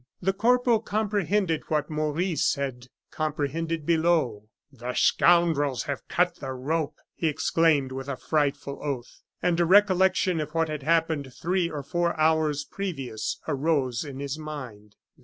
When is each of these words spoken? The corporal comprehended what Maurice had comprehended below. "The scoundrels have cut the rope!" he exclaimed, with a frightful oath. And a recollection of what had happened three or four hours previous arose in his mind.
The 0.19 0.33
corporal 0.33 0.79
comprehended 0.79 1.65
what 1.69 1.91
Maurice 1.91 2.55
had 2.55 2.87
comprehended 3.11 3.85
below. 3.85 4.49
"The 4.71 4.95
scoundrels 4.95 5.83
have 5.83 6.07
cut 6.07 6.37
the 6.37 6.53
rope!" 6.53 6.95
he 7.13 7.27
exclaimed, 7.27 7.91
with 7.91 8.09
a 8.09 8.17
frightful 8.17 8.79
oath. 8.81 9.21
And 9.43 9.59
a 9.59 9.65
recollection 9.65 10.39
of 10.41 10.55
what 10.55 10.69
had 10.69 10.81
happened 10.81 11.31
three 11.31 11.69
or 11.69 11.83
four 11.83 12.19
hours 12.19 12.63
previous 12.65 13.39
arose 13.47 14.03
in 14.03 14.19
his 14.19 14.39
mind. 14.39 14.95